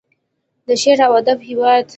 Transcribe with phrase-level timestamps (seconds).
[0.67, 1.85] د شعر او ادب هیواد.